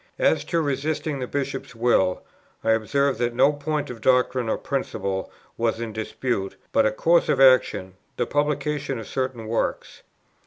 [0.17, 2.23] As to resisting the Bishop's will,
[2.63, 7.29] I observe that no point of doctrine or principle was in dispute, but a course
[7.29, 10.01] of action, the publication of certain works.